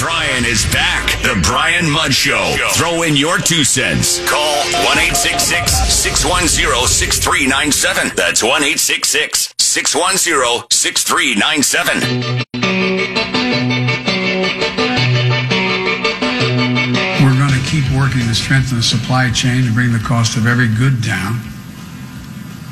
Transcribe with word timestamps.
Brian 0.00 0.46
is 0.46 0.64
back. 0.72 1.20
The 1.20 1.38
Brian 1.44 1.90
Mudd 1.90 2.14
Show. 2.14 2.56
Throw 2.72 3.02
in 3.02 3.16
your 3.16 3.36
two 3.36 3.64
cents. 3.64 4.18
Call 4.26 4.56
1 4.88 4.96
610 5.14 5.68
6397. 6.88 8.16
That's 8.16 8.42
1 8.42 8.78
610 8.78 9.54
6397. 10.70 12.00
We're 17.20 17.36
going 17.36 17.52
to 17.52 17.64
keep 17.68 17.84
working 17.92 18.24
to 18.24 18.34
strengthen 18.34 18.78
the 18.78 18.82
supply 18.82 19.30
chain 19.30 19.66
to 19.66 19.72
bring 19.74 19.92
the 19.92 19.98
cost 19.98 20.38
of 20.38 20.46
every 20.46 20.68
good 20.68 21.02
down, 21.02 21.42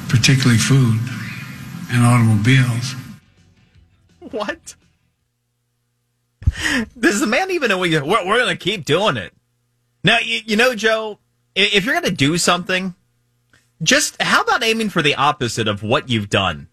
particularly 0.09 0.57
food 0.57 0.99
and 1.93 2.07
automobiles. 2.07 2.95
What? 4.33 4.77
Does 6.99 7.21
the 7.21 7.27
man 7.27 7.51
even 7.51 7.69
know 7.69 7.79
what 7.79 7.91
you, 7.91 8.05
we're, 8.05 8.27
we're 8.27 8.39
going 8.39 8.57
to 8.57 8.65
keep 8.65 8.85
doing 8.85 9.17
it? 9.17 9.33
Now, 10.05 10.19
you, 10.19 10.41
you 10.47 10.57
know, 10.57 10.75
Joe, 10.75 11.19
if 11.55 11.85
you're 11.85 11.95
going 11.95 12.05
to 12.05 12.11
do 12.11 12.39
something, 12.39 12.95
just 13.83 14.21
how 14.21 14.43
about 14.43 14.65
aiming 14.65 14.91
for 14.91 15.03
the 15.03 15.15
opposite 15.15 15.69
of 15.69 15.83
what 15.83 16.09
you've 16.09 16.31
done? 16.31 16.69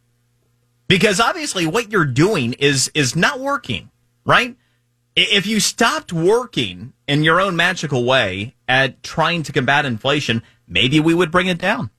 Because 0.88 1.20
obviously 1.20 1.66
what 1.66 1.91
you're 1.91 2.05
doing 2.05 2.54
is, 2.54 2.91
is 2.94 3.16
not 3.16 3.40
working, 3.40 3.90
right? 4.26 4.55
If 5.16 5.48
you 5.48 5.59
stopped 5.59 6.14
working 6.14 6.94
in 7.08 7.23
your 7.23 7.40
own 7.40 7.56
magical 7.56 8.03
way 8.03 8.56
at 8.67 9.02
trying 9.02 9.44
to 9.44 9.53
combat 9.53 9.86
inflation, 9.86 10.44
maybe 10.67 11.00
we 11.00 11.14
would 11.14 11.31
bring 11.31 11.48
it 11.48 11.58
down. 11.58 11.90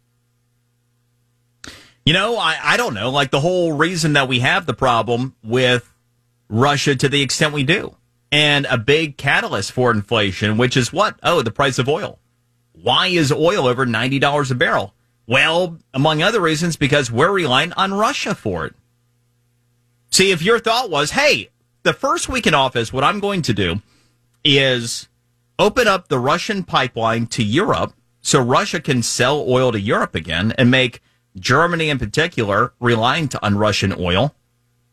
You 2.05 2.13
know, 2.13 2.37
I, 2.39 2.57
I 2.63 2.77
don't 2.77 2.95
know. 2.95 3.11
Like 3.11 3.33
the 3.33 3.41
whole 3.41 3.73
reason 3.73 4.13
that 4.13 4.29
we 4.29 4.39
have 4.41 4.65
the 4.65 4.75
problem 4.75 5.35
with 5.43 5.93
Russia 6.49 6.95
to 6.97 7.09
the 7.09 7.23
extent 7.23 7.53
we 7.53 7.65
do, 7.65 7.97
and 8.31 8.67
a 8.67 8.79
big 8.79 9.17
catalyst 9.17 9.73
for 9.73 9.91
inflation, 9.91 10.57
which 10.57 10.77
is 10.77 10.93
what? 10.93 11.19
Oh, 11.23 11.43
the 11.43 11.51
price 11.51 11.79
of 11.79 11.89
oil. 11.89 12.19
Why 12.73 13.09
is 13.09 13.33
oil 13.33 13.67
over 13.67 13.87
$90 13.87 14.51
a 14.51 14.55
barrel? 14.55 14.95
Well, 15.27 15.79
among 15.93 16.23
other 16.23 16.41
reasons, 16.41 16.77
because 16.77 17.11
we're 17.11 17.33
relying 17.33 17.73
on 17.73 17.95
Russia 17.95 18.35
for 18.35 18.67
it. 18.67 18.75
See, 20.11 20.31
if 20.31 20.43
your 20.43 20.59
thought 20.59 20.91
was, 20.91 21.11
hey, 21.11 21.51
the 21.83 21.93
first 21.93 22.29
week 22.29 22.47
in 22.47 22.55
office, 22.55 22.93
what 22.93 23.05
I'm 23.05 23.21
going 23.21 23.43
to 23.43 23.53
do 23.53 23.83
is 24.45 25.09
open 25.59 25.89
up 25.89 26.09
the 26.09 26.19
Russian 26.19 26.63
pipeline 26.63 27.27
to 27.29 27.43
Europe 27.43 27.95
so 28.21 28.41
Russia 28.41 28.81
can 28.81 29.03
sell 29.03 29.45
oil 29.49 29.73
to 29.73 29.81
Europe 29.81 30.15
again 30.15 30.53
and 30.59 30.71
make 30.71 31.01
Germany 31.39 31.91
in 31.91 31.99
particular 31.99 32.73
reliant 32.81 33.35
on 33.43 33.59
Russian 33.59 33.95
oil. 33.99 34.35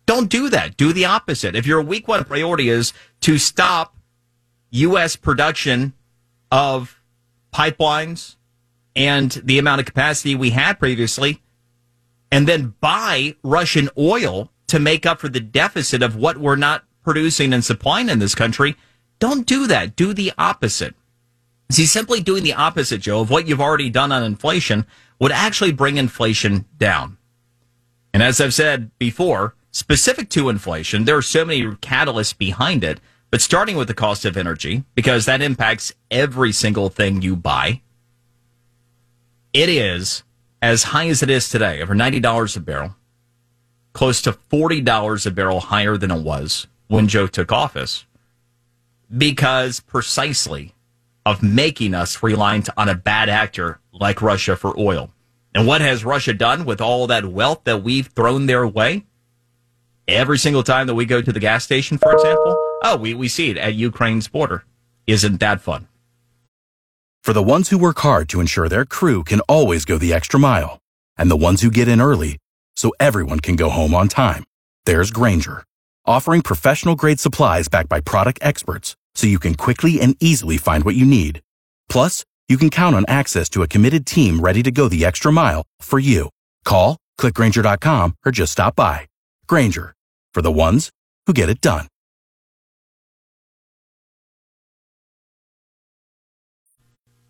Don't 0.06 0.30
do 0.30 0.50
that. 0.50 0.78
Do 0.78 0.94
the 0.94 1.06
opposite. 1.06 1.56
If 1.56 1.66
your 1.66 1.82
week 1.82 2.08
one 2.08 2.24
priority 2.26 2.70
is 2.70 2.94
to 3.22 3.38
stop 3.38 3.96
U.S. 4.72 5.16
production 5.16 5.94
of 6.52 7.02
pipelines 7.54 8.36
and 8.96 9.32
the 9.32 9.60
amount 9.60 9.80
of 9.80 9.86
capacity 9.86 10.36
we 10.36 10.50
had 10.52 10.80
previously, 10.80 11.42
and 12.32 12.48
then 12.48 12.74
buy 12.82 13.36
Russian 13.44 13.90
oil 13.98 14.52
to 14.68 14.80
make 14.80 15.06
up 15.06 15.20
for 15.20 15.30
the 15.30 15.40
deficit 15.40 16.02
of 16.02 16.16
what 16.16 16.38
we're 16.38 16.56
not 16.56 16.84
producing 17.04 17.54
and 17.54 17.64
supplying 17.64 18.10
in 18.10 18.20
this 18.20 18.34
country, 18.34 18.76
don't 19.20 19.46
do 19.46 19.68
that. 19.68 19.96
Do 19.96 20.14
the 20.14 20.34
opposite. 20.38 20.96
See, 21.70 21.86
simply 21.86 22.22
doing 22.22 22.44
the 22.44 22.54
opposite, 22.54 23.02
Joe, 23.02 23.22
of 23.22 23.30
what 23.30 23.48
you've 23.48 23.62
already 23.62 23.90
done 23.90 24.12
on 24.12 24.24
inflation 24.24 24.86
would 25.20 25.32
actually 25.32 25.72
bring 25.72 25.98
inflation 25.98 26.66
down. 26.78 27.18
And 28.14 28.22
as 28.22 28.42
I've 28.42 28.54
said 28.54 28.92
before, 29.00 29.56
specific 29.74 30.30
to 30.30 30.48
inflation, 30.48 31.04
there 31.04 31.18
are 31.18 31.22
so 31.22 31.44
many 31.44 31.64
catalysts 31.64 32.38
behind 32.38 32.84
it, 32.84 33.02
but 33.32 33.42
starting 33.42 33.76
with 33.76 33.90
the 33.90 33.94
cost 33.94 34.24
of 34.24 34.38
energy, 34.38 34.86
because 34.96 35.26
that 35.26 35.42
impacts 35.42 35.92
every 36.10 36.54
single 36.54 36.88
thing 36.88 37.22
you 37.22 37.36
buy, 37.36 37.82
it 39.52 39.68
is 39.68 40.24
as 40.62 40.84
high 40.84 41.10
as 41.10 41.22
it 41.22 41.30
is 41.30 41.50
today, 41.50 41.82
over 41.82 41.94
$90 41.94 42.56
a 42.56 42.60
barrel, 42.62 42.96
close 43.92 44.22
to 44.22 44.32
$40 44.32 45.26
a 45.26 45.32
barrel 45.32 45.60
higher 45.60 45.98
than 45.98 46.12
it 46.12 46.24
was 46.24 46.68
when 46.88 47.08
Joe 47.08 47.28
took 47.28 47.52
office, 47.52 48.06
because 49.16 49.80
precisely 49.80 50.74
of 51.26 51.42
making 51.42 51.94
us 51.94 52.22
reliant 52.22 52.70
on 52.78 52.90
a 52.90 52.96
bad 52.96 53.30
actor 53.30 53.80
like 53.92 54.22
Russia 54.22 54.56
for 54.56 54.80
oil. 54.80 55.10
And 55.56 55.66
what 55.66 55.82
has 55.82 56.06
Russia 56.06 56.34
done 56.34 56.66
with 56.66 56.82
all 56.82 57.08
that 57.08 57.26
wealth 57.26 57.62
that 57.64 57.84
we've 57.84 58.08
thrown 58.08 58.46
their 58.46 58.68
way? 58.68 59.06
Every 60.08 60.38
single 60.38 60.64
time 60.64 60.88
that 60.88 60.96
we 60.96 61.06
go 61.06 61.22
to 61.22 61.32
the 61.32 61.40
gas 61.40 61.64
station, 61.64 61.98
for 61.98 62.12
example, 62.12 62.58
oh, 62.84 62.98
we, 62.98 63.14
we 63.14 63.30
see 63.30 63.50
it 63.52 63.58
at 63.58 63.76
Ukraine's 63.76 64.28
border. 64.28 64.66
Isn't 65.08 65.40
that 65.40 65.62
fun? 65.62 65.88
For 67.24 67.32
the 67.32 67.42
ones 67.42 67.70
who 67.70 67.78
work 67.78 68.00
hard 68.00 68.28
to 68.30 68.42
ensure 68.42 68.68
their 68.68 68.84
crew 68.84 69.24
can 69.24 69.40
always 69.42 69.86
go 69.86 69.98
the 69.98 70.14
extra 70.14 70.38
mile, 70.38 70.80
and 71.16 71.32
the 71.32 71.38
ones 71.38 71.62
who 71.62 71.72
get 71.72 71.88
in 71.88 72.02
early 72.02 72.38
so 72.76 72.92
everyone 73.00 73.40
can 73.40 73.56
go 73.56 73.70
home 73.70 73.96
on 73.96 74.10
time, 74.10 74.44
there's 74.86 75.10
Grainger, 75.10 75.64
offering 76.06 76.42
professional 76.42 76.96
grade 76.96 77.22
supplies 77.22 77.70
backed 77.70 77.88
by 77.88 78.02
product 78.02 78.40
experts 78.42 78.98
so 79.16 79.26
you 79.26 79.40
can 79.40 79.56
quickly 79.56 80.02
and 80.02 80.22
easily 80.22 80.58
find 80.58 80.84
what 80.84 80.96
you 80.96 81.06
need. 81.06 81.40
Plus, 81.88 82.26
you 82.50 82.58
can 82.58 82.70
count 82.70 82.94
on 82.94 83.06
access 83.08 83.48
to 83.48 83.64
a 83.64 83.68
committed 83.68 84.06
team 84.06 84.42
ready 84.42 84.62
to 84.64 84.72
go 84.72 84.90
the 84.90 85.06
extra 85.06 85.32
mile 85.32 85.64
for 85.80 85.98
you. 85.98 86.30
Call, 86.66 86.98
clickgrainger.com, 87.18 88.16
or 88.26 88.34
just 88.34 88.52
stop 88.52 88.76
by. 88.76 89.08
Grainger, 89.54 89.94
for 90.34 90.42
the 90.42 90.52
ones 90.52 90.90
who 91.28 91.34
get 91.34 91.48
it 91.48 91.62
done. 91.62 91.88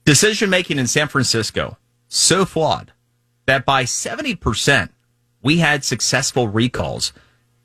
Decision 0.05 0.49
making 0.49 0.79
in 0.79 0.87
San 0.87 1.09
Francisco 1.09 1.77
so 2.07 2.45
flawed 2.45 2.93
that 3.45 3.65
by 3.65 3.83
70% 3.83 4.87
we 5.41 5.57
had 5.57 5.83
successful 5.83 6.47
recalls 6.47 7.11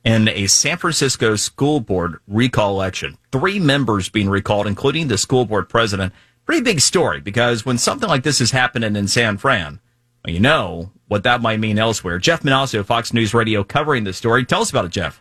in 0.02 0.26
a 0.26 0.48
San 0.48 0.76
Francisco 0.76 1.36
school 1.36 1.78
board 1.78 2.18
recall 2.26 2.72
election. 2.72 3.16
Three 3.30 3.60
members 3.60 4.08
being 4.08 4.28
recalled, 4.28 4.66
including 4.66 5.06
the 5.06 5.18
school 5.18 5.44
board 5.44 5.68
president. 5.68 6.12
Pretty 6.46 6.62
big 6.62 6.80
story 6.80 7.20
because 7.20 7.64
when 7.64 7.78
something 7.78 8.08
like 8.08 8.24
this 8.24 8.40
is 8.40 8.50
happening 8.50 8.96
in 8.96 9.06
San 9.06 9.36
Fran, 9.36 9.78
you 10.26 10.40
know 10.40 10.90
what 11.08 11.24
that 11.24 11.42
might 11.42 11.60
mean 11.60 11.78
elsewhere. 11.78 12.18
Jeff 12.18 12.42
Monosso, 12.42 12.84
Fox 12.84 13.12
News 13.12 13.34
Radio, 13.34 13.64
covering 13.64 14.04
this 14.04 14.16
story. 14.16 14.44
Tell 14.44 14.62
us 14.62 14.70
about 14.70 14.84
it, 14.84 14.92
Jeff. 14.92 15.20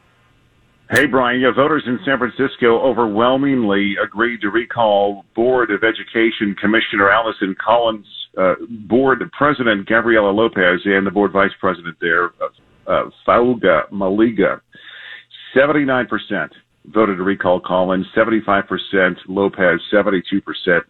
Hey, 0.89 1.05
Brian. 1.05 1.41
Yeah, 1.41 1.51
voters 1.53 1.83
in 1.85 1.99
San 2.05 2.17
Francisco 2.17 2.79
overwhelmingly 2.79 3.95
agreed 4.01 4.39
to 4.41 4.49
recall 4.49 5.25
Board 5.35 5.69
of 5.69 5.83
Education 5.83 6.55
Commissioner 6.55 7.09
Allison 7.09 7.55
Collins, 7.59 8.05
uh, 8.37 8.55
Board 8.87 9.19
President 9.37 9.85
Gabriela 9.85 10.31
Lopez, 10.31 10.79
and 10.85 11.05
the 11.05 11.11
Board 11.11 11.33
Vice 11.33 11.51
President 11.59 11.97
there, 11.99 12.27
uh, 12.41 12.47
uh, 12.87 13.09
Faauuga 13.27 13.89
Moliga. 13.91 14.61
79% 15.53 16.07
voted 16.85 17.17
to 17.17 17.23
recall 17.23 17.59
Collins, 17.59 18.05
75% 18.15 19.17
Lopez, 19.27 19.81
72% 19.91 20.21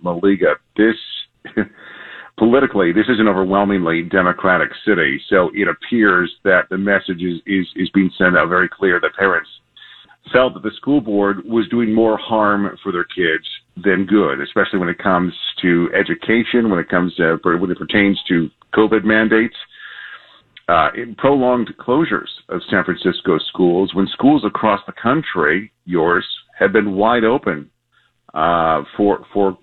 Moliga. 0.04 0.56
This, 0.76 0.96
politically, 2.38 2.92
this 2.92 3.08
is 3.10 3.20
an 3.20 3.28
overwhelmingly 3.28 4.04
Democratic 4.04 4.70
city, 4.86 5.20
so 5.30 5.50
it 5.54 5.68
appears 5.68 6.32
that 6.44 6.70
the 6.70 6.78
message 6.78 7.22
is, 7.22 7.42
is, 7.46 7.68
is 7.76 7.90
being 7.94 8.12
sent 8.18 8.38
out 8.38 8.50
very 8.50 8.70
clear 8.70 9.00
that 9.00 9.16
parents 9.18 9.50
felt 10.32 10.54
that 10.54 10.64
the 10.64 10.72
school 10.76 11.02
board 11.02 11.44
was 11.46 11.68
doing 11.70 11.94
more 11.94 12.18
harm 12.18 12.78
for 12.84 12.92
their 12.92 13.06
kids 13.06 13.46
than 13.84 14.06
good, 14.06 14.42
especially 14.42 14.80
when 14.80 14.90
it 14.90 14.98
comes 14.98 15.34
to 15.62 15.90
education, 15.98 16.70
when 16.70 16.80
it 16.80 16.90
comes 16.90 17.16
to, 17.16 17.38
when 17.44 17.72
it 17.72 17.78
pertains 17.78 18.20
to 18.28 18.50
COVID 18.76 19.04
mandates, 19.04 19.56
uh, 20.68 20.90
prolonged 21.18 21.70
closures 21.80 22.28
of 22.50 22.62
San 22.70 22.84
Francisco 22.84 23.38
schools, 23.48 23.94
when 23.94 24.08
schools 24.08 24.44
across 24.46 24.82
the 24.86 24.94
country, 25.02 25.72
yours, 25.86 26.26
have 26.60 26.74
been 26.74 26.94
wide 26.96 27.24
open 27.24 27.70
uh, 28.34 28.84
for 28.98 29.26
for 29.34 29.58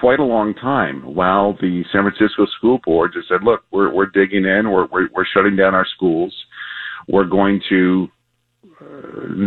quite 0.00 0.20
a 0.20 0.24
long 0.24 0.54
time, 0.54 1.02
while 1.14 1.54
the 1.54 1.84
San 1.92 2.02
Francisco 2.02 2.46
school 2.58 2.80
board 2.84 3.12
just 3.14 3.28
said, 3.28 3.42
"Look, 3.42 3.62
we're 3.70 3.92
we're 3.92 4.06
digging 4.06 4.44
in, 4.44 4.70
we're 4.70 4.86
we're, 4.86 5.08
we're 5.14 5.26
shutting 5.32 5.56
down 5.56 5.74
our 5.74 5.86
schools, 5.96 6.34
we're 7.08 7.24
going 7.24 7.60
to." 7.68 8.08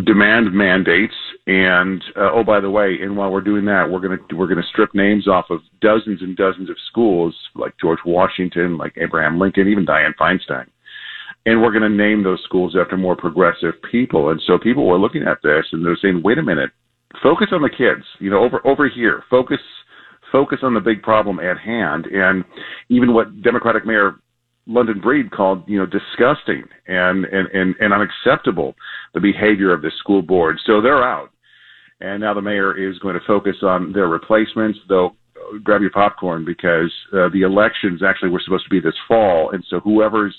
demand 0.05 0.53
mandates. 0.53 1.13
And 1.47 2.03
uh, 2.15 2.31
oh 2.33 2.43
by 2.43 2.59
the 2.59 2.69
way 2.69 2.97
and 3.01 3.15
while 3.15 3.31
we're 3.31 3.41
doing 3.41 3.65
that 3.65 3.89
we're 3.89 3.99
going 3.99 4.17
to 4.17 4.35
we're 4.35 4.47
to 4.47 4.61
strip 4.69 4.93
names 4.93 5.27
off 5.27 5.45
of 5.49 5.61
dozens 5.81 6.21
and 6.21 6.35
dozens 6.35 6.69
of 6.69 6.75
schools 6.89 7.35
like 7.55 7.73
George 7.79 7.99
Washington 8.05 8.77
like 8.77 8.93
Abraham 8.97 9.39
Lincoln 9.39 9.67
even 9.67 9.85
Dianne 9.85 10.15
Feinstein. 10.19 10.65
And 11.45 11.61
we're 11.61 11.71
going 11.71 11.89
to 11.89 11.89
name 11.89 12.23
those 12.23 12.41
schools 12.43 12.75
after 12.79 12.97
more 12.97 13.15
progressive 13.15 13.73
people. 13.89 14.29
And 14.29 14.41
so 14.45 14.57
people 14.57 14.85
were 14.85 14.99
looking 14.99 15.23
at 15.23 15.37
this 15.41 15.65
and 15.71 15.85
they're 15.85 15.97
saying 16.01 16.21
wait 16.23 16.37
a 16.37 16.43
minute 16.43 16.71
focus 17.23 17.47
on 17.51 17.61
the 17.61 17.69
kids 17.69 18.05
you 18.19 18.29
know 18.29 18.43
over 18.43 18.65
over 18.65 18.89
here 18.89 19.23
focus 19.29 19.59
focus 20.37 20.59
on 20.67 20.73
the 20.73 20.79
big 20.89 20.99
problem 21.01 21.39
at 21.39 21.57
hand 21.57 22.03
and 22.05 22.43
even 22.95 23.13
what 23.15 23.27
Democratic 23.41 23.83
Mayor 23.91 24.09
London 24.77 24.99
Breed 24.99 25.31
called, 25.31 25.59
you 25.71 25.77
know, 25.79 25.85
disgusting 25.99 26.63
and, 26.87 27.25
and, 27.35 27.45
and, 27.59 27.69
and 27.79 27.91
unacceptable, 27.93 28.69
the 29.15 29.19
behavior 29.29 29.71
of 29.73 29.81
the 29.81 29.91
school 30.01 30.21
board. 30.21 30.55
So 30.67 30.73
they're 30.81 31.03
out. 31.03 31.29
and 31.99 32.21
now 32.21 32.33
the 32.33 32.41
mayor 32.41 32.71
is 32.77 32.99
going 32.99 33.15
to 33.15 33.25
focus 33.25 33.55
on 33.63 33.91
their 33.93 34.07
replacements. 34.07 34.79
Though, 34.87 35.11
grab 35.63 35.81
your 35.81 35.91
popcorn 35.91 36.45
because 36.45 36.91
uh, 37.13 37.29
the 37.29 37.41
elections 37.41 38.01
actually 38.07 38.29
were 38.29 38.41
supposed 38.43 38.65
to 38.65 38.69
be 38.69 38.79
this 38.79 38.93
fall, 39.07 39.51
and 39.51 39.63
so 39.69 39.79
whoever's 39.79 40.35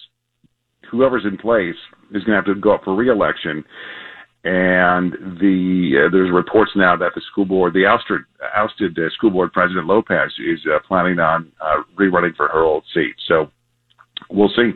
whoever's 0.91 1.25
in 1.25 1.37
place 1.37 1.75
is 2.15 2.25
going 2.25 2.43
to 2.43 2.43
have 2.43 2.47
to 2.47 2.55
go 2.55 2.75
up 2.75 2.85
for 2.85 2.95
reelection. 2.95 3.65
And 4.45 5.13
the 5.41 6.07
uh, 6.07 6.11
there's 6.13 6.31
reports 6.33 6.71
now 6.77 6.97
that 6.97 7.13
the 7.15 7.21
school 7.31 7.45
board, 7.45 7.75
the 7.75 7.87
ousted 7.87 8.21
ousted 8.55 8.97
uh, 8.99 9.11
school 9.11 9.31
board 9.31 9.53
president 9.53 9.87
Lopez, 9.87 10.33
is 10.39 10.61
uh, 10.73 10.79
planning 10.87 11.19
on 11.19 11.51
uh, 11.61 11.83
rerunning 11.97 12.37
for 12.37 12.49
her 12.49 12.63
old 12.63 12.85
seat. 12.95 13.15
So 13.27 13.51
we'll 14.31 14.51
see. 14.51 14.73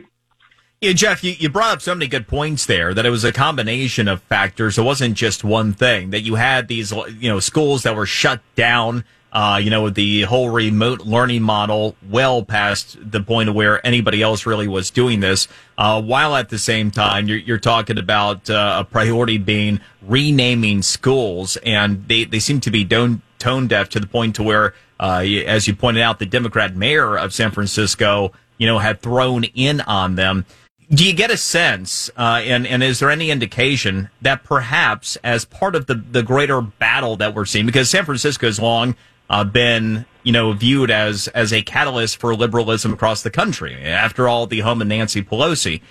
Yeah, 0.81 0.91
Jeff, 0.91 1.23
you, 1.23 1.31
you 1.39 1.47
brought 1.47 1.71
up 1.71 1.81
so 1.81 1.95
many 1.95 2.07
good 2.07 2.27
points 2.27 2.65
there 2.65 2.93
that 2.93 3.05
it 3.05 3.09
was 3.09 3.23
a 3.23 3.31
combination 3.31 4.09
of 4.09 4.21
factors. 4.23 4.77
It 4.77 4.81
wasn't 4.81 5.15
just 5.15 5.41
one 5.41 5.71
thing. 5.71 6.09
That 6.09 6.23
you 6.23 6.35
had 6.35 6.67
these, 6.67 6.91
you 6.91 7.29
know, 7.29 7.39
schools 7.39 7.83
that 7.83 7.95
were 7.95 8.05
shut 8.05 8.41
down. 8.55 9.05
Uh, 9.33 9.59
you 9.61 9.71
know, 9.71 9.89
the 9.89 10.21
whole 10.21 10.51
remote 10.51 11.01
learning 11.01 11.41
model 11.41 11.95
well 12.07 12.43
past 12.43 12.95
the 13.01 13.19
point 13.19 13.49
of 13.49 13.55
where 13.55 13.83
anybody 13.83 14.21
else 14.21 14.45
really 14.45 14.67
was 14.67 14.91
doing 14.91 15.21
this. 15.21 15.47
Uh, 15.75 15.99
while 15.99 16.35
at 16.35 16.49
the 16.49 16.59
same 16.59 16.91
time, 16.91 17.27
you're, 17.27 17.39
you're 17.39 17.57
talking 17.57 17.97
about 17.97 18.47
uh, 18.47 18.75
a 18.81 18.83
priority 18.83 19.39
being 19.39 19.81
renaming 20.03 20.83
schools, 20.83 21.57
and 21.65 22.07
they, 22.07 22.25
they 22.25 22.39
seem 22.39 22.59
to 22.59 22.69
be 22.69 22.85
tone, 22.85 23.23
tone 23.39 23.65
deaf 23.65 23.89
to 23.89 23.99
the 23.99 24.05
point 24.05 24.35
to 24.35 24.43
where, 24.43 24.75
uh, 24.99 25.23
as 25.47 25.67
you 25.67 25.75
pointed 25.75 26.03
out, 26.03 26.19
the 26.19 26.27
Democrat 26.27 26.75
mayor 26.75 27.17
of 27.17 27.33
San 27.33 27.49
Francisco, 27.49 28.31
you 28.59 28.67
know, 28.67 28.77
had 28.77 29.01
thrown 29.01 29.45
in 29.55 29.81
on 29.81 30.13
them. 30.13 30.45
Do 30.91 31.03
you 31.03 31.13
get 31.13 31.31
a 31.31 31.37
sense, 31.37 32.11
uh, 32.15 32.41
and, 32.43 32.67
and 32.67 32.83
is 32.83 32.99
there 32.99 33.09
any 33.09 33.31
indication 33.31 34.11
that 34.21 34.43
perhaps 34.43 35.15
as 35.23 35.43
part 35.43 35.75
of 35.75 35.87
the, 35.87 35.95
the 35.95 36.21
greater 36.21 36.61
battle 36.61 37.15
that 37.17 37.33
we're 37.33 37.45
seeing, 37.45 37.65
because 37.65 37.89
San 37.89 38.05
Francisco 38.05 38.45
has 38.45 38.59
long 38.59 38.95
uh, 39.29 39.43
been, 39.43 40.05
you 40.23 40.31
know, 40.31 40.53
viewed 40.53 40.91
as, 40.91 41.27
as 41.29 41.51
a 41.51 41.61
catalyst 41.61 42.17
for 42.17 42.35
liberalism 42.35 42.93
across 42.93 43.23
the 43.23 43.31
country, 43.31 43.75
after 43.83 44.27
all, 44.27 44.47
the 44.47 44.61
home 44.61 44.81
of 44.81 44.87
Nancy 44.87 45.21
Pelosi, 45.21 45.81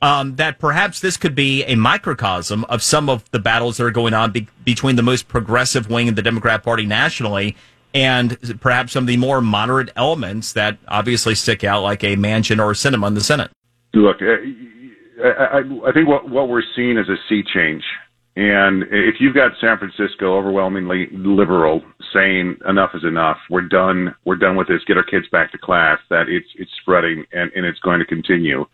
um, 0.00 0.36
that 0.36 0.58
perhaps 0.58 1.00
this 1.00 1.16
could 1.16 1.34
be 1.34 1.64
a 1.64 1.76
microcosm 1.76 2.64
of 2.64 2.82
some 2.82 3.08
of 3.08 3.28
the 3.30 3.38
battles 3.38 3.76
that 3.76 3.84
are 3.84 3.90
going 3.90 4.14
on 4.14 4.32
be- 4.32 4.48
between 4.64 4.96
the 4.96 5.02
most 5.02 5.28
progressive 5.28 5.88
wing 5.88 6.08
of 6.08 6.16
the 6.16 6.22
Democrat 6.22 6.62
Party 6.62 6.86
nationally 6.86 7.56
and 7.94 8.60
perhaps 8.60 8.92
some 8.92 9.04
of 9.04 9.08
the 9.08 9.16
more 9.16 9.40
moderate 9.40 9.90
elements 9.96 10.54
that 10.54 10.78
obviously 10.88 11.34
stick 11.34 11.62
out 11.62 11.82
like 11.82 12.02
a 12.02 12.16
Manchin 12.16 12.58
or 12.58 12.70
a 12.70 12.74
Sinema 12.74 13.06
in 13.08 13.14
the 13.14 13.20
Senate. 13.20 13.50
Look, 13.94 14.16
I, 14.20 15.28
I, 15.28 15.58
I 15.58 15.92
think 15.92 16.08
what, 16.08 16.28
what 16.28 16.48
we're 16.48 16.62
seeing 16.74 16.96
is 16.96 17.08
a 17.08 17.16
sea 17.28 17.42
change. 17.54 17.84
And 18.34 18.84
if 18.84 19.16
you've 19.20 19.34
got 19.34 19.52
San 19.60 19.76
Francisco 19.76 20.38
overwhelmingly 20.38 21.08
liberal 21.12 21.82
saying 22.14 22.56
enough 22.66 22.90
is 22.94 23.04
enough, 23.04 23.36
we're 23.50 23.68
done, 23.68 24.14
we're 24.24 24.36
done 24.36 24.56
with 24.56 24.68
this, 24.68 24.80
get 24.86 24.96
our 24.96 25.04
kids 25.04 25.26
back 25.30 25.52
to 25.52 25.58
class, 25.58 25.98
that 26.08 26.28
it's, 26.28 26.48
it's 26.56 26.70
spreading 26.80 27.24
and, 27.32 27.52
and 27.54 27.66
it's 27.66 27.80
going 27.80 27.98
to 27.98 28.06
continue. 28.06 28.64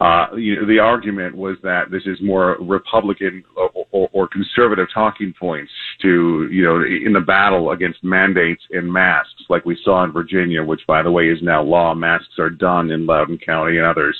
Uh, 0.00 0.26
you 0.36 0.56
know, 0.56 0.66
the 0.66 0.80
argument 0.80 1.36
was 1.36 1.56
that 1.62 1.92
this 1.92 2.02
is 2.06 2.18
more 2.20 2.56
Republican 2.60 3.44
or, 3.56 3.70
or, 3.92 4.08
or 4.12 4.28
conservative 4.28 4.88
talking 4.92 5.32
points 5.38 5.70
to, 6.00 6.48
you 6.50 6.64
know, 6.64 6.82
in 6.82 7.12
the 7.12 7.20
battle 7.20 7.70
against 7.70 8.02
mandates 8.02 8.62
and 8.70 8.92
masks, 8.92 9.44
like 9.48 9.64
we 9.64 9.78
saw 9.84 10.02
in 10.02 10.10
Virginia, 10.10 10.62
which 10.62 10.80
by 10.88 11.02
the 11.02 11.10
way 11.10 11.28
is 11.28 11.38
now 11.40 11.62
law. 11.62 11.94
Masks 11.94 12.36
are 12.40 12.50
done 12.50 12.90
in 12.90 13.06
Loudoun 13.06 13.38
County 13.38 13.76
and 13.76 13.86
others 13.86 14.16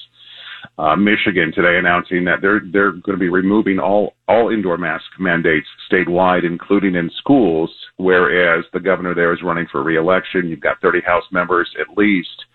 uh, 0.82 0.96
Michigan 0.96 1.52
today 1.54 1.78
announcing 1.78 2.24
that 2.24 2.40
they're 2.42 2.60
they're 2.72 2.90
going 2.90 3.16
to 3.16 3.16
be 3.16 3.28
removing 3.28 3.78
all 3.78 4.14
all 4.26 4.50
indoor 4.50 4.76
mask 4.76 5.04
mandates 5.20 5.66
statewide, 5.90 6.44
including 6.44 6.96
in 6.96 7.08
schools. 7.18 7.70
Whereas 7.98 8.64
the 8.72 8.80
governor 8.80 9.14
there 9.14 9.32
is 9.32 9.42
running 9.44 9.66
for 9.70 9.84
reelection. 9.84 10.48
You've 10.48 10.60
got 10.60 10.80
30 10.80 11.02
House 11.02 11.24
members 11.30 11.70
at 11.80 11.96
least 11.96 12.46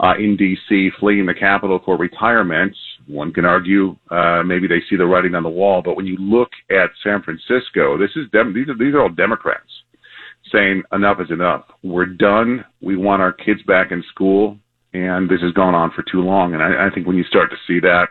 uh, 0.00 0.14
in 0.18 0.36
D.C. 0.36 0.90
fleeing 0.98 1.26
the 1.26 1.34
Capitol 1.34 1.80
for 1.84 1.96
retirement. 1.96 2.74
One 3.06 3.32
can 3.32 3.44
argue 3.44 3.94
uh, 4.10 4.42
maybe 4.42 4.66
they 4.66 4.82
see 4.90 4.96
the 4.96 5.06
writing 5.06 5.36
on 5.36 5.44
the 5.44 5.48
wall, 5.48 5.82
but 5.84 5.96
when 5.96 6.06
you 6.06 6.16
look 6.18 6.50
at 6.70 6.90
San 7.04 7.22
Francisco, 7.22 7.96
this 7.96 8.10
is 8.16 8.28
dem- 8.32 8.52
these 8.52 8.68
are 8.68 8.76
these 8.76 8.94
are 8.94 9.02
all 9.02 9.08
Democrats 9.08 9.70
saying 10.52 10.82
enough 10.92 11.20
is 11.20 11.30
enough. 11.30 11.64
We're 11.84 12.06
done. 12.06 12.64
We 12.80 12.96
want 12.96 13.22
our 13.22 13.32
kids 13.32 13.62
back 13.68 13.92
in 13.92 14.02
school 14.10 14.58
and 14.92 15.28
this 15.28 15.40
has 15.40 15.52
gone 15.52 15.74
on 15.74 15.90
for 15.90 16.02
too 16.02 16.20
long. 16.20 16.54
And 16.54 16.62
I, 16.62 16.88
I 16.88 16.90
think 16.94 17.06
when 17.06 17.16
you 17.16 17.24
start 17.24 17.50
to 17.50 17.56
see 17.66 17.80
that, 17.80 18.08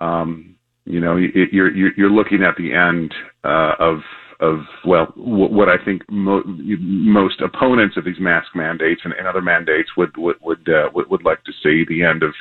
um, 0.00 0.56
you 0.84 1.00
know, 1.00 1.16
it, 1.16 1.52
you're, 1.52 1.74
you're 1.74 1.92
you're 1.96 2.10
looking 2.10 2.42
at 2.42 2.56
the 2.56 2.74
end 2.74 3.14
uh, 3.42 3.74
of 3.78 4.00
of 4.40 4.60
well, 4.84 5.06
what 5.16 5.68
I 5.68 5.82
think 5.82 6.02
mo- 6.10 6.42
most 6.44 7.40
opponents 7.40 7.96
of 7.96 8.04
these 8.04 8.18
mask 8.20 8.48
mandates 8.54 9.00
and, 9.04 9.14
and 9.14 9.26
other 9.26 9.40
mandates 9.40 9.90
would 9.96 10.16
would 10.16 10.36
would, 10.42 10.68
uh, 10.68 10.90
would 10.94 11.08
would 11.10 11.24
like 11.24 11.42
to 11.44 11.52
see 11.62 11.84
the 11.88 12.02
end 12.04 12.22
of 12.22 12.34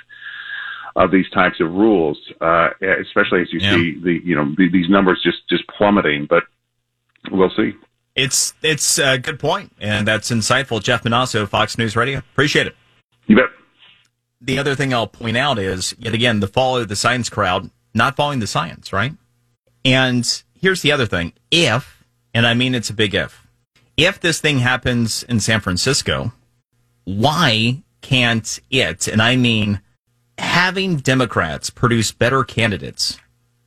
of 0.95 1.11
these 1.11 1.29
types 1.31 1.59
of 1.59 1.71
rules, 1.71 2.19
uh, 2.41 2.69
especially 3.01 3.41
as 3.41 3.51
you 3.51 3.59
yeah. 3.59 3.75
see 3.75 3.99
the 4.03 4.19
you 4.23 4.35
know 4.35 4.53
the, 4.57 4.69
these 4.69 4.89
numbers 4.89 5.21
just 5.23 5.47
just 5.49 5.63
plummeting. 5.67 6.27
But 6.29 6.43
we'll 7.31 7.51
see. 7.55 7.73
It's 8.15 8.53
it's 8.61 8.99
a 8.99 9.17
good 9.17 9.39
point, 9.39 9.71
and 9.79 10.07
that's 10.07 10.29
insightful. 10.29 10.83
Jeff 10.83 11.03
Monosso, 11.03 11.47
Fox 11.47 11.77
News 11.77 11.95
Radio. 11.95 12.19
Appreciate 12.19 12.67
it. 12.67 12.75
You 13.27 13.35
bet. 13.35 13.45
The 14.41 14.59
other 14.59 14.75
thing 14.75 14.93
I'll 14.93 15.07
point 15.07 15.37
out 15.37 15.57
is, 15.57 15.95
yet 15.97 16.13
again, 16.13 16.39
the 16.39 16.47
follow 16.47 16.83
the 16.83 16.95
science 16.95 17.29
crowd 17.29 17.69
not 17.93 18.15
following 18.15 18.39
the 18.39 18.47
science, 18.47 18.91
right? 18.91 19.13
And 19.85 20.43
here's 20.53 20.81
the 20.81 20.91
other 20.91 21.05
thing. 21.05 21.33
If, 21.51 22.03
and 22.33 22.45
I 22.45 22.53
mean 22.53 22.75
it's 22.75 22.89
a 22.89 22.93
big 22.93 23.13
if, 23.13 23.47
if 23.95 24.19
this 24.19 24.41
thing 24.41 24.59
happens 24.59 25.23
in 25.23 25.39
San 25.39 25.59
Francisco, 25.59 26.33
why 27.05 27.83
can't 28.01 28.59
it, 28.69 29.07
and 29.07 29.21
I 29.21 29.35
mean 29.35 29.81
having 30.37 30.97
Democrats 30.97 31.69
produce 31.69 32.11
better 32.11 32.43
candidates, 32.43 33.19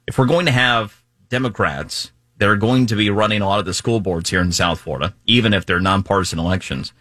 if 0.07 0.19
we're 0.19 0.27
going 0.27 0.47
to 0.47 0.53
have 0.53 1.03
Democrats 1.29 2.13
that 2.39 2.49
are 2.49 2.57
going 2.57 2.87
to 2.87 2.97
be 2.97 3.09
running 3.09 3.41
a 3.41 3.47
lot 3.47 3.61
of 3.61 3.65
the 3.65 3.75
school 3.75 4.01
boards 4.01 4.31
here 4.31 4.41
in 4.41 4.53
South 4.53 4.81
Florida, 4.81 5.15
even 5.25 5.55
if 5.55 5.65
they're 5.65 5.81
nonpartisan 5.81 6.39
elections, 6.39 6.93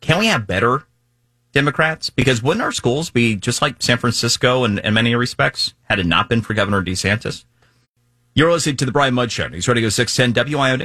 can 0.00 0.18
we 0.18 0.26
have 0.26 0.46
better 0.46 0.84
Democrats? 1.52 2.10
Because 2.10 2.42
wouldn't 2.42 2.62
our 2.62 2.72
schools 2.72 3.10
be 3.10 3.36
just 3.36 3.60
like 3.60 3.82
San 3.82 3.98
Francisco 3.98 4.64
in, 4.64 4.78
in 4.78 4.94
many 4.94 5.14
respects 5.14 5.74
had 5.84 5.98
it 5.98 6.06
not 6.06 6.28
been 6.28 6.42
for 6.42 6.54
Governor 6.54 6.82
DeSantis? 6.82 7.44
You're 8.34 8.52
listening 8.52 8.76
to 8.76 8.86
the 8.86 8.92
Brian 8.92 9.14
Mudd 9.14 9.32
Show. 9.32 9.48
He's 9.48 9.66
ready 9.66 9.80
to 9.80 9.86
go 9.86 9.88
610 9.88 10.52
WIOD. 10.52 10.78